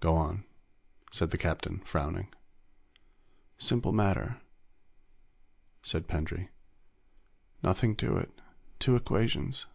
[0.00, 0.42] "Go on,"
[1.12, 2.34] said the captain, frowning.
[3.58, 4.40] "Simple matter,"
[5.84, 6.48] said Pendray.
[7.62, 8.32] "Nothing to it.
[8.80, 9.66] Two equations.